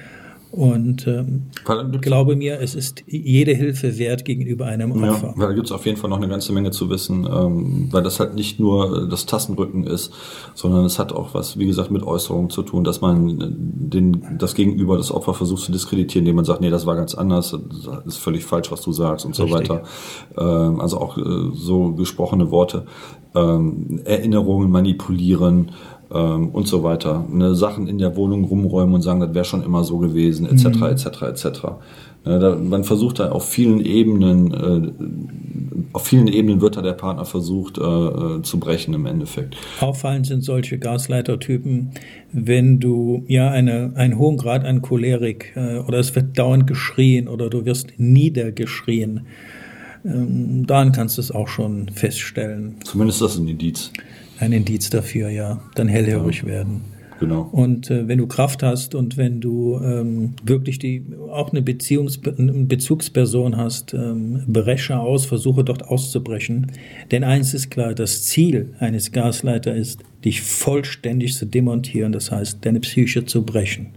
[0.52, 1.42] und ähm,
[2.00, 5.28] glaube mir, es ist jede Hilfe wert gegenüber einem Opfer.
[5.28, 7.88] Ja, weil da gibt es auf jeden Fall noch eine ganze Menge zu wissen, ähm,
[7.92, 10.12] weil das halt nicht nur das Tastenrücken ist,
[10.54, 14.56] sondern es hat auch was, wie gesagt, mit Äußerungen zu tun, dass man den, das
[14.56, 18.06] Gegenüber, das Opfer versucht zu diskreditieren, indem man sagt, nee, das war ganz anders, das
[18.06, 19.48] ist völlig falsch, was du sagst und Richtig.
[19.48, 19.82] so weiter.
[20.36, 22.86] Ähm, also auch äh, so gesprochene Worte,
[23.36, 25.70] ähm, Erinnerungen manipulieren,
[26.12, 27.24] ähm, und so weiter.
[27.30, 30.82] Ne, Sachen in der Wohnung rumräumen und sagen, das wäre schon immer so gewesen, etc.,
[30.82, 31.60] etc., etc.
[32.24, 37.24] Ne, man versucht da auf vielen Ebenen, äh, auf vielen Ebenen wird da der Partner
[37.24, 39.56] versucht äh, äh, zu brechen im Endeffekt.
[39.80, 41.92] Auffallend sind solche Gasleitertypen,
[42.32, 47.28] wenn du ja eine, einen hohen Grad an Cholerik äh, oder es wird dauernd geschrien
[47.28, 49.26] oder du wirst niedergeschrien.
[50.04, 52.76] Ähm, daran kannst du es auch schon feststellen.
[52.84, 53.92] Zumindest das ist ein Indiz
[54.40, 55.60] ein Indiz dafür, ja.
[55.74, 56.48] Dann hellhörig ja.
[56.48, 56.80] werden.
[57.20, 57.50] Genau.
[57.52, 62.18] Und äh, wenn du Kraft hast und wenn du ähm, wirklich die auch eine Beziehungs
[62.18, 66.72] Bezugsperson hast, ähm, breche aus, versuche dort auszubrechen.
[67.10, 72.64] Denn eins ist klar, das Ziel eines Gasleiter ist, dich vollständig zu demontieren, das heißt,
[72.64, 73.88] deine Psyche zu brechen.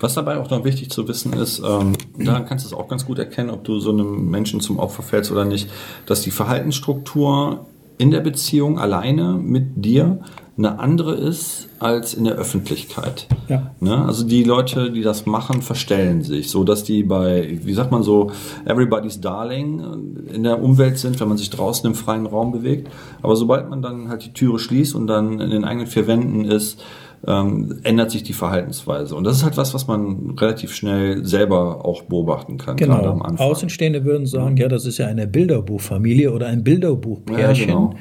[0.00, 3.04] Was dabei auch noch wichtig zu wissen ist, ähm, daran kannst du es auch ganz
[3.04, 5.68] gut erkennen, ob du so einem Menschen zum Opfer fällst oder nicht,
[6.06, 7.66] dass die Verhaltensstruktur
[7.98, 10.20] in der Beziehung alleine mit dir
[10.58, 13.26] eine andere ist als in der Öffentlichkeit.
[13.48, 13.70] Ja.
[13.80, 14.04] Ne?
[14.04, 18.02] Also die Leute, die das machen, verstellen sich, so dass die bei, wie sagt man
[18.02, 18.30] so,
[18.66, 22.88] everybody's darling in der Umwelt sind, wenn man sich draußen im freien Raum bewegt.
[23.22, 26.44] Aber sobald man dann halt die Türe schließt und dann in den eigenen vier Wänden
[26.44, 26.82] ist,
[27.26, 29.14] ähm, ändert sich die Verhaltensweise.
[29.14, 32.76] Und das ist halt was, was man relativ schnell selber auch beobachten kann.
[32.76, 33.20] Genau.
[33.38, 37.68] Außenstehende würden sagen, ja, das ist ja eine Bilderbuchfamilie oder ein Bilderbuchpärchen.
[37.68, 37.94] Ja, genau.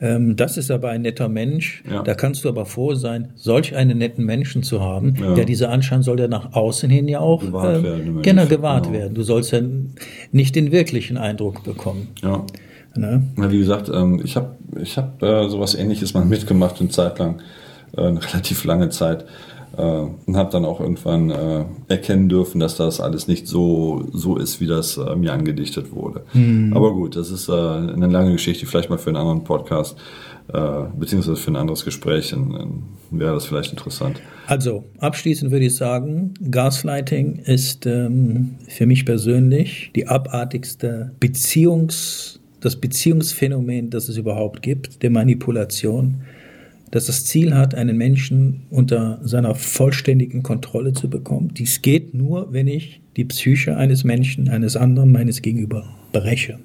[0.00, 1.82] Ähm, das ist aber ein netter Mensch.
[1.90, 2.02] Ja.
[2.02, 5.14] Da kannst du aber froh sein, solch einen netten Menschen zu haben.
[5.18, 5.34] Ja.
[5.34, 8.22] Der dieser Anschein soll ja nach außen hin ja auch gewahrt ähm, werden.
[8.22, 8.98] Genau, gewahrt genau.
[8.98, 9.14] werden.
[9.14, 9.60] Du sollst ja
[10.32, 12.08] nicht den wirklichen Eindruck bekommen.
[12.22, 12.44] Ja.
[12.94, 13.22] Ne?
[13.38, 17.18] Ja, wie gesagt, ähm, ich habe ich hab, äh, sowas ähnliches mal mitgemacht eine Zeit
[17.18, 17.40] lang
[17.96, 19.24] äh, eine relativ lange Zeit
[19.76, 24.36] äh, und habe dann auch irgendwann äh, erkennen dürfen, dass das alles nicht so so
[24.36, 26.22] ist, wie das äh, mir angedichtet wurde.
[26.32, 26.72] Mhm.
[26.74, 29.96] Aber gut, das ist äh, eine lange Geschichte, vielleicht mal für einen anderen Podcast
[30.52, 32.82] äh, beziehungsweise für ein anderes Gespräch in, in,
[33.18, 34.20] wäre das vielleicht interessant.
[34.46, 42.76] Also abschließend würde ich sagen, Gaslighting ist ähm, für mich persönlich die abartigste Beziehungs das
[42.76, 46.22] Beziehungsphänomen, das es überhaupt gibt, der Manipulation
[46.90, 51.52] das das Ziel hat, einen Menschen unter seiner vollständigen Kontrolle zu bekommen.
[51.54, 56.58] Dies geht nur, wenn ich die Psyche eines Menschen, eines anderen, meines Gegenüber breche.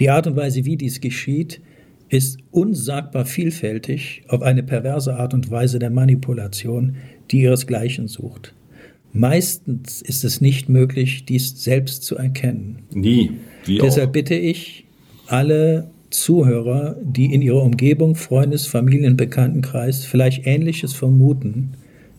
[0.00, 1.60] Die Art und Weise, wie dies geschieht,
[2.08, 6.96] ist unsagbar vielfältig auf eine perverse Art und Weise der Manipulation,
[7.30, 8.54] die ihresgleichen sucht.
[9.14, 12.82] Meistens ist es nicht möglich, dies selbst zu erkennen.
[12.92, 13.30] Nie.
[13.64, 14.12] Wie Deshalb auch.
[14.12, 14.84] bitte ich
[15.26, 21.74] alle Zuhörer, die in ihrer Umgebung, Freundes-, Familien-, Bekanntenkreis vielleicht Ähnliches vermuten,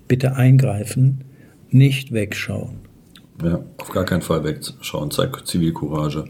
[0.07, 1.23] bitte eingreifen,
[1.69, 2.75] nicht wegschauen.
[3.43, 5.11] Ja, auf gar keinen Fall wegschauen.
[5.11, 6.25] Zeig Zivilcourage.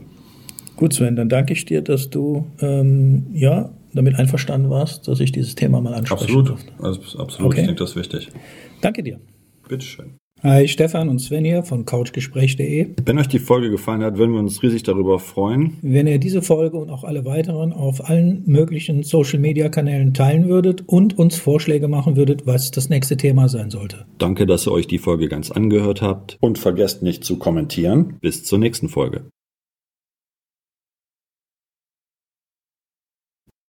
[0.76, 5.32] Gut, Sven, dann danke ich dir, dass du ähm, ja, damit einverstanden warst, dass ich
[5.32, 6.56] dieses Thema mal ansprechen Absolut.
[6.80, 7.52] Also, absolut.
[7.52, 7.62] Okay.
[7.62, 8.30] Ich denke, das ist wichtig.
[8.82, 9.20] Danke dir.
[9.68, 10.18] Bitteschön.
[10.44, 12.96] Hi, Stefan und Sven hier von couchgespräch.de.
[13.06, 15.78] Wenn euch die Folge gefallen hat, würden wir uns riesig darüber freuen.
[15.82, 21.18] Wenn ihr diese Folge und auch alle weiteren auf allen möglichen Social-Media-Kanälen teilen würdet und
[21.18, 24.06] uns Vorschläge machen würdet, was das nächste Thema sein sollte.
[24.18, 26.38] Danke, dass ihr euch die Folge ganz angehört habt.
[26.42, 28.18] Und vergesst nicht zu kommentieren.
[28.20, 29.22] Bis zur nächsten Folge.